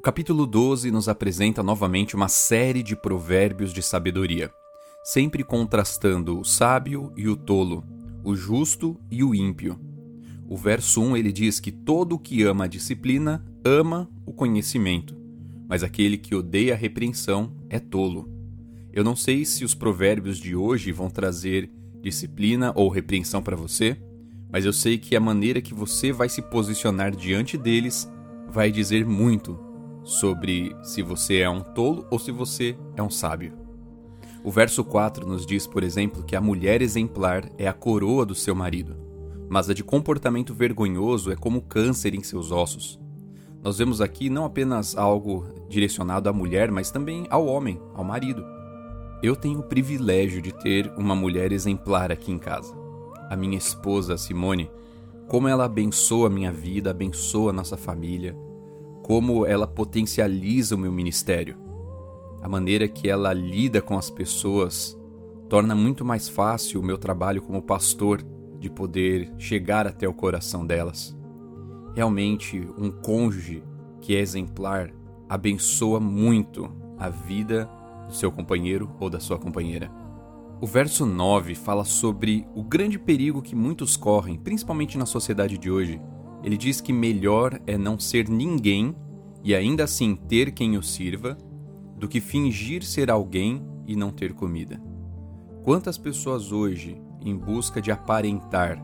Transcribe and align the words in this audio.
O 0.00 0.02
capítulo 0.02 0.46
12 0.46 0.90
nos 0.90 1.10
apresenta 1.10 1.62
novamente 1.62 2.16
uma 2.16 2.26
série 2.26 2.82
de 2.82 2.96
provérbios 2.96 3.70
de 3.70 3.82
sabedoria, 3.82 4.50
sempre 5.04 5.44
contrastando 5.44 6.40
o 6.40 6.42
sábio 6.42 7.12
e 7.18 7.28
o 7.28 7.36
tolo, 7.36 7.84
o 8.24 8.34
justo 8.34 8.98
e 9.10 9.22
o 9.22 9.34
ímpio. 9.34 9.78
O 10.48 10.56
verso 10.56 11.02
1 11.02 11.18
ele 11.18 11.30
diz 11.30 11.60
que 11.60 11.70
todo 11.70 12.14
o 12.14 12.18
que 12.18 12.42
ama 12.44 12.64
a 12.64 12.66
disciplina 12.66 13.44
ama 13.62 14.08
o 14.24 14.32
conhecimento, 14.32 15.14
mas 15.68 15.82
aquele 15.82 16.16
que 16.16 16.34
odeia 16.34 16.72
a 16.72 16.78
repreensão 16.78 17.54
é 17.68 17.78
tolo. 17.78 18.26
Eu 18.90 19.04
não 19.04 19.14
sei 19.14 19.44
se 19.44 19.66
os 19.66 19.74
provérbios 19.74 20.38
de 20.38 20.56
hoje 20.56 20.92
vão 20.92 21.10
trazer 21.10 21.70
disciplina 22.00 22.72
ou 22.74 22.88
repreensão 22.88 23.42
para 23.42 23.54
você, 23.54 24.00
mas 24.50 24.64
eu 24.64 24.72
sei 24.72 24.96
que 24.96 25.14
a 25.14 25.20
maneira 25.20 25.60
que 25.60 25.74
você 25.74 26.10
vai 26.10 26.30
se 26.30 26.40
posicionar 26.40 27.14
diante 27.14 27.58
deles 27.58 28.10
vai 28.48 28.72
dizer 28.72 29.04
muito 29.04 29.68
sobre 30.02 30.74
se 30.82 31.02
você 31.02 31.38
é 31.38 31.50
um 31.50 31.60
tolo 31.60 32.06
ou 32.10 32.18
se 32.18 32.30
você 32.30 32.76
é 32.96 33.02
um 33.02 33.10
sábio. 33.10 33.52
O 34.42 34.50
verso 34.50 34.82
4 34.82 35.26
nos 35.26 35.44
diz, 35.44 35.66
por 35.66 35.82
exemplo, 35.82 36.22
que 36.22 36.34
a 36.34 36.40
mulher 36.40 36.80
exemplar 36.80 37.50
é 37.58 37.68
a 37.68 37.72
coroa 37.72 38.24
do 38.24 38.34
seu 38.34 38.54
marido, 38.54 38.96
mas 39.48 39.68
a 39.68 39.74
de 39.74 39.84
comportamento 39.84 40.54
vergonhoso 40.54 41.30
é 41.30 41.36
como 41.36 41.60
câncer 41.60 42.14
em 42.14 42.22
seus 42.22 42.50
ossos. 42.50 42.98
Nós 43.62 43.76
vemos 43.76 44.00
aqui 44.00 44.30
não 44.30 44.46
apenas 44.46 44.96
algo 44.96 45.44
direcionado 45.68 46.28
à 46.28 46.32
mulher, 46.32 46.70
mas 46.70 46.90
também 46.90 47.26
ao 47.28 47.46
homem, 47.46 47.78
ao 47.94 48.02
marido. 48.02 48.42
Eu 49.22 49.36
tenho 49.36 49.60
o 49.60 49.64
privilégio 49.64 50.40
de 50.40 50.50
ter 50.50 50.90
uma 50.96 51.14
mulher 51.14 51.52
exemplar 51.52 52.10
aqui 52.10 52.32
em 52.32 52.38
casa. 52.38 52.74
A 53.28 53.36
minha 53.36 53.58
esposa, 53.58 54.16
Simone, 54.16 54.70
como 55.28 55.46
ela 55.46 55.66
abençoa 55.66 56.28
a 56.28 56.30
minha 56.30 56.50
vida, 56.50 56.90
abençoa 56.90 57.50
a 57.50 57.52
nossa 57.52 57.76
família, 57.76 58.34
como 59.10 59.44
ela 59.44 59.66
potencializa 59.66 60.76
o 60.76 60.78
meu 60.78 60.92
ministério. 60.92 61.56
A 62.40 62.48
maneira 62.48 62.86
que 62.86 63.08
ela 63.08 63.32
lida 63.32 63.82
com 63.82 63.98
as 63.98 64.08
pessoas 64.08 64.96
torna 65.48 65.74
muito 65.74 66.04
mais 66.04 66.28
fácil 66.28 66.80
o 66.80 66.84
meu 66.84 66.96
trabalho 66.96 67.42
como 67.42 67.60
pastor 67.60 68.22
de 68.60 68.70
poder 68.70 69.34
chegar 69.36 69.84
até 69.84 70.08
o 70.08 70.14
coração 70.14 70.64
delas. 70.64 71.12
Realmente, 71.96 72.64
um 72.78 72.88
cônjuge 72.88 73.64
que 74.00 74.14
é 74.14 74.20
exemplar 74.20 74.92
abençoa 75.28 75.98
muito 75.98 76.70
a 76.96 77.08
vida 77.08 77.68
do 78.06 78.14
seu 78.14 78.30
companheiro 78.30 78.94
ou 79.00 79.10
da 79.10 79.18
sua 79.18 79.40
companheira. 79.40 79.90
O 80.60 80.68
verso 80.68 81.04
9 81.04 81.56
fala 81.56 81.84
sobre 81.84 82.46
o 82.54 82.62
grande 82.62 82.96
perigo 82.96 83.42
que 83.42 83.56
muitos 83.56 83.96
correm, 83.96 84.38
principalmente 84.38 84.96
na 84.96 85.04
sociedade 85.04 85.58
de 85.58 85.68
hoje, 85.68 86.00
ele 86.42 86.56
diz 86.56 86.80
que 86.80 86.92
melhor 86.92 87.60
é 87.66 87.76
não 87.76 87.98
ser 87.98 88.28
ninguém 88.28 88.94
e 89.42 89.54
ainda 89.54 89.84
assim 89.84 90.14
ter 90.14 90.52
quem 90.52 90.76
o 90.76 90.82
sirva, 90.82 91.36
do 91.96 92.08
que 92.08 92.20
fingir 92.20 92.82
ser 92.82 93.10
alguém 93.10 93.62
e 93.86 93.94
não 93.94 94.10
ter 94.10 94.32
comida. 94.32 94.80
Quantas 95.62 95.98
pessoas 95.98 96.52
hoje, 96.52 97.00
em 97.20 97.36
busca 97.36 97.80
de 97.80 97.90
aparentar, 97.90 98.82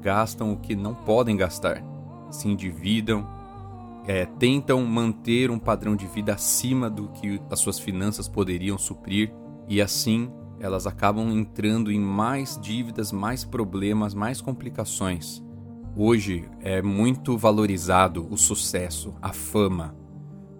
gastam 0.00 0.52
o 0.52 0.56
que 0.56 0.74
não 0.74 0.94
podem 0.94 1.36
gastar, 1.36 1.82
se 2.30 2.48
endividam, 2.48 3.26
é, 4.06 4.24
tentam 4.24 4.84
manter 4.86 5.50
um 5.50 5.58
padrão 5.58 5.96
de 5.96 6.06
vida 6.06 6.32
acima 6.32 6.88
do 6.88 7.08
que 7.08 7.40
as 7.50 7.58
suas 7.58 7.78
finanças 7.78 8.28
poderiam 8.28 8.78
suprir 8.78 9.32
e 9.68 9.82
assim 9.82 10.30
elas 10.58 10.86
acabam 10.86 11.30
entrando 11.30 11.92
em 11.92 12.00
mais 12.00 12.58
dívidas, 12.58 13.12
mais 13.12 13.44
problemas, 13.44 14.14
mais 14.14 14.40
complicações 14.40 15.44
Hoje 15.98 16.44
é 16.60 16.82
muito 16.82 17.38
valorizado 17.38 18.28
o 18.30 18.36
sucesso, 18.36 19.14
a 19.22 19.32
fama, 19.32 19.96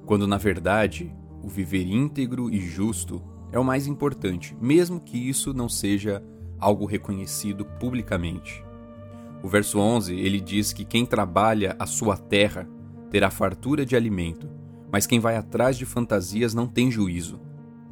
quando 0.07 0.27
na 0.27 0.39
verdade 0.39 1.15
o 1.43 1.47
viver 1.47 1.87
íntegro 1.87 2.49
e 2.49 2.59
justo 2.59 3.23
é 3.53 3.59
o 3.59 3.65
mais 3.65 3.87
importante, 3.87 4.57
mesmo 4.59 4.99
que 4.99 5.19
isso 5.19 5.53
não 5.53 5.69
seja 5.69 6.25
algo 6.59 6.87
reconhecido 6.87 7.67
publicamente. 7.79 8.65
O 9.43 9.49
verso 9.49 9.79
11, 9.79 10.15
ele 10.15 10.41
diz 10.41 10.73
que 10.73 10.87
quem 10.87 11.05
trabalha 11.05 11.77
a 11.79 11.85
sua 11.85 12.17
terra 12.17 12.67
terá 13.11 13.31
fartura 13.31 13.85
de 13.85 13.95
alimento, 13.95 14.49
mas 14.91 15.07
quem 15.07 15.21
vai 15.21 15.37
atrás 15.37 15.77
de 15.77 15.85
fantasias 15.85 16.55
não 16.55 16.67
tem 16.67 16.91
juízo. 16.91 17.39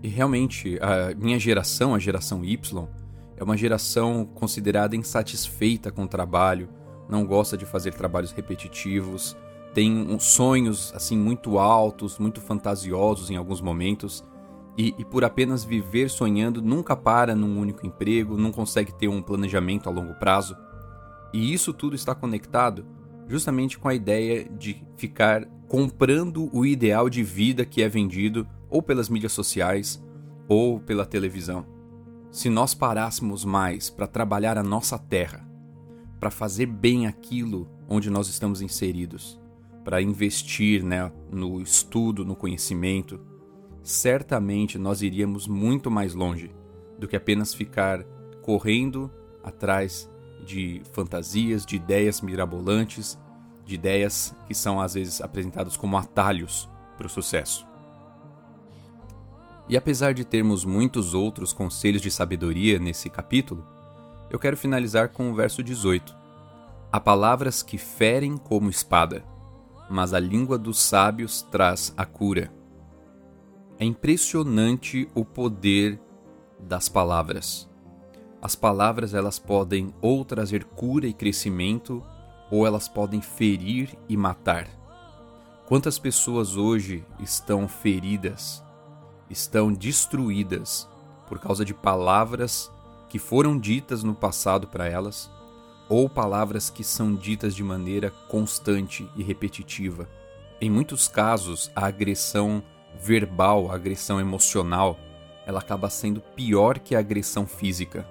E 0.02 0.08
realmente, 0.08 0.78
a 0.80 1.14
minha 1.14 1.38
geração, 1.38 1.94
a 1.94 1.98
geração 1.98 2.42
Y, 2.42 2.88
é 3.36 3.44
uma 3.44 3.54
geração 3.56 4.24
considerada 4.24 4.96
insatisfeita 4.96 5.92
com 5.92 6.04
o 6.04 6.08
trabalho, 6.08 6.70
não 7.08 7.24
gosta 7.24 7.56
de 7.56 7.66
fazer 7.66 7.94
trabalhos 7.94 8.32
repetitivos, 8.32 9.36
tem 9.74 10.16
sonhos 10.20 10.92
assim 10.94 11.18
muito 11.18 11.58
altos, 11.58 12.18
muito 12.18 12.40
fantasiosos 12.40 13.30
em 13.30 13.36
alguns 13.36 13.60
momentos, 13.60 14.24
e, 14.76 14.94
e, 14.98 15.04
por 15.04 15.24
apenas 15.24 15.64
viver 15.64 16.10
sonhando 16.10 16.60
nunca 16.60 16.96
para 16.96 17.34
num 17.34 17.60
único 17.60 17.86
emprego, 17.86 18.36
não 18.36 18.50
consegue 18.50 18.92
ter 18.92 19.06
um 19.06 19.22
planejamento 19.22 19.88
a 19.88 19.92
longo 19.92 20.14
prazo. 20.14 20.56
E 21.32 21.52
isso 21.52 21.72
tudo 21.72 21.94
está 21.94 22.12
conectado 22.12 22.84
justamente 23.28 23.78
com 23.78 23.88
a 23.88 23.94
ideia 23.94 24.44
de 24.48 24.84
ficar 24.96 25.44
comprando 25.68 26.48
o 26.52 26.66
ideal 26.66 27.08
de 27.08 27.22
vida 27.22 27.64
que 27.64 27.82
é 27.82 27.88
vendido 27.88 28.46
ou 28.68 28.82
pelas 28.82 29.08
mídias 29.08 29.32
sociais 29.32 30.02
ou 30.48 30.80
pela 30.80 31.06
televisão. 31.06 31.64
Se 32.30 32.50
nós 32.50 32.74
parássemos 32.74 33.44
mais 33.44 33.88
para 33.88 34.06
trabalhar 34.06 34.58
a 34.58 34.62
nossa 34.62 34.98
terra, 34.98 35.48
para 36.24 36.30
fazer 36.30 36.64
bem 36.64 37.06
aquilo 37.06 37.68
onde 37.86 38.08
nós 38.08 38.28
estamos 38.28 38.62
inseridos, 38.62 39.38
para 39.84 40.00
investir 40.00 40.82
né, 40.82 41.12
no 41.30 41.60
estudo, 41.60 42.24
no 42.24 42.34
conhecimento, 42.34 43.20
certamente 43.82 44.78
nós 44.78 45.02
iríamos 45.02 45.46
muito 45.46 45.90
mais 45.90 46.14
longe 46.14 46.50
do 46.98 47.06
que 47.06 47.14
apenas 47.14 47.52
ficar 47.52 48.02
correndo 48.40 49.12
atrás 49.42 50.10
de 50.46 50.80
fantasias, 50.94 51.66
de 51.66 51.76
ideias 51.76 52.22
mirabolantes, 52.22 53.18
de 53.66 53.74
ideias 53.74 54.34
que 54.46 54.54
são 54.54 54.80
às 54.80 54.94
vezes 54.94 55.20
apresentadas 55.20 55.76
como 55.76 55.98
atalhos 55.98 56.70
para 56.96 57.06
o 57.06 57.10
sucesso. 57.10 57.66
E 59.68 59.76
apesar 59.76 60.14
de 60.14 60.24
termos 60.24 60.64
muitos 60.64 61.12
outros 61.12 61.52
conselhos 61.52 62.00
de 62.00 62.10
sabedoria 62.10 62.78
nesse 62.78 63.10
capítulo, 63.10 63.74
eu 64.30 64.38
quero 64.38 64.56
finalizar 64.56 65.10
com 65.10 65.30
o 65.30 65.34
verso 65.34 65.62
18. 65.62 66.14
Há 66.90 67.00
palavras 67.00 67.62
que 67.62 67.76
ferem 67.76 68.36
como 68.36 68.70
espada, 68.70 69.24
mas 69.90 70.14
a 70.14 70.20
língua 70.20 70.56
dos 70.56 70.80
sábios 70.80 71.42
traz 71.42 71.92
a 71.96 72.04
cura. 72.04 72.52
É 73.78 73.84
impressionante 73.84 75.08
o 75.14 75.24
poder 75.24 76.00
das 76.58 76.88
palavras. 76.88 77.68
As 78.40 78.54
palavras 78.54 79.14
elas 79.14 79.38
podem 79.38 79.94
ou 80.00 80.24
trazer 80.24 80.64
cura 80.64 81.06
e 81.06 81.12
crescimento, 81.12 82.02
ou 82.50 82.66
elas 82.66 82.88
podem 82.88 83.20
ferir 83.20 83.96
e 84.08 84.16
matar. 84.16 84.68
Quantas 85.66 85.98
pessoas 85.98 86.56
hoje 86.56 87.04
estão 87.18 87.66
feridas, 87.66 88.62
estão 89.30 89.72
destruídas 89.72 90.88
por 91.26 91.38
causa 91.38 91.64
de 91.64 91.72
palavras 91.72 92.70
que 93.14 93.18
foram 93.20 93.56
ditas 93.56 94.02
no 94.02 94.12
passado 94.12 94.66
para 94.66 94.88
elas, 94.88 95.30
ou 95.88 96.08
palavras 96.08 96.68
que 96.68 96.82
são 96.82 97.14
ditas 97.14 97.54
de 97.54 97.62
maneira 97.62 98.10
constante 98.10 99.08
e 99.14 99.22
repetitiva. 99.22 100.08
Em 100.60 100.68
muitos 100.68 101.06
casos, 101.06 101.70
a 101.76 101.86
agressão 101.86 102.60
verbal, 102.98 103.70
a 103.70 103.76
agressão 103.76 104.18
emocional, 104.18 104.98
ela 105.46 105.60
acaba 105.60 105.88
sendo 105.88 106.20
pior 106.20 106.80
que 106.80 106.96
a 106.96 106.98
agressão 106.98 107.46
física. 107.46 108.04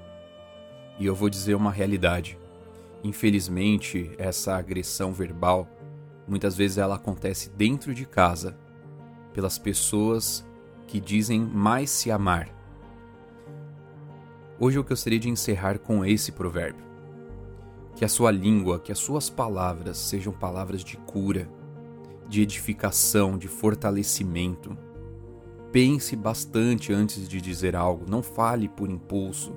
E 0.98 1.06
eu 1.06 1.14
vou 1.14 1.30
dizer 1.30 1.56
uma 1.56 1.70
realidade. 1.70 2.40
Infelizmente, 3.04 4.10
essa 4.18 4.56
agressão 4.56 5.12
verbal 5.12 5.68
muitas 6.26 6.56
vezes 6.56 6.78
ela 6.78 6.96
acontece 6.96 7.50
dentro 7.50 7.94
de 7.94 8.06
casa, 8.06 8.58
pelas 9.34 9.58
pessoas 9.58 10.48
que 10.88 11.02
dizem 11.02 11.42
mais 11.42 11.90
se 11.90 12.10
amar, 12.10 12.48
Hoje 14.60 14.78
eu 14.78 14.84
gostaria 14.84 15.20
de 15.20 15.30
encerrar 15.30 15.80
com 15.80 16.06
esse 16.06 16.32
provérbio. 16.32 16.86
Que 17.96 18.06
a 18.06 18.08
sua 18.08 18.30
língua, 18.30 18.80
que 18.80 18.92
as 18.92 19.00
suas 19.00 19.28
palavras 19.28 19.98
sejam 19.98 20.32
palavras 20.32 20.84
de 20.84 20.96
cura, 20.96 21.50
de 22.30 22.42
edificação, 22.42 23.38
de 23.38 23.48
fortalecimento. 23.48 24.78
pense 25.72 26.16
bastante 26.16 26.94
antes 26.94 27.28
de 27.28 27.42
dizer 27.42 27.76
algo, 27.76 28.06
não 28.08 28.22
fale 28.22 28.70
por 28.70 28.92
impulso. 28.92 29.54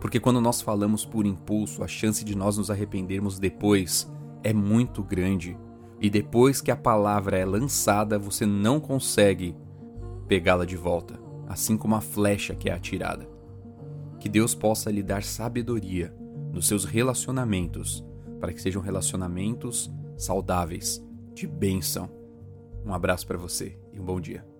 Porque 0.00 0.20
quando 0.20 0.40
nós 0.40 0.62
falamos 0.62 1.04
por 1.04 1.26
impulso, 1.26 1.82
a 1.82 1.88
chance 1.88 2.24
de 2.24 2.36
nós 2.36 2.56
nos 2.56 2.70
arrependermos 2.70 3.40
depois 3.40 4.08
é 4.44 4.52
muito 4.52 5.02
grande. 5.02 5.58
E 6.00 6.08
depois 6.08 6.60
que 6.60 6.70
a 6.70 6.76
palavra 6.76 7.36
é 7.36 7.44
lançada, 7.44 8.20
você 8.20 8.46
não 8.46 8.78
consegue 8.78 9.56
pegá-la 10.28 10.64
de 10.64 10.76
volta, 10.76 11.20
assim 11.48 11.76
como 11.76 11.96
a 11.96 12.00
flecha 12.00 12.54
que 12.54 12.70
é 12.70 12.72
atirada. 12.72 13.28
Que 14.22 14.28
Deus 14.28 14.54
possa 14.54 14.88
lhe 14.88 15.02
dar 15.02 15.24
sabedoria 15.24 16.14
nos 16.52 16.68
seus 16.68 16.84
relacionamentos, 16.84 18.04
para 18.38 18.52
que 18.52 18.62
sejam 18.62 18.80
relacionamentos 18.80 19.92
saudáveis, 20.16 21.04
de 21.34 21.44
bênção. 21.44 22.08
Um 22.86 22.94
abraço 22.94 23.26
para 23.26 23.36
você 23.36 23.76
e 23.92 23.98
um 23.98 24.04
bom 24.04 24.20
dia. 24.20 24.51